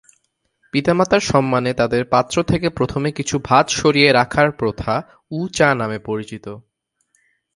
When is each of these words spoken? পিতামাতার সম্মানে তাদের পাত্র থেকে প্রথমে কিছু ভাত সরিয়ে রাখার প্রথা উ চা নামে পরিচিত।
পিতামাতার 0.73 1.19
সম্মানে 1.19 1.73
তাদের 1.73 2.05
পাত্র 2.05 2.35
থেকে 2.43 2.69
প্রথমে 2.69 3.11
কিছু 3.11 3.35
ভাত 3.43 3.65
সরিয়ে 3.69 4.09
রাখার 4.11 4.51
প্রথা 4.51 4.93
উ 5.31 5.39
চা 5.47 5.75
নামে 5.75 5.99
পরিচিত। 5.99 6.45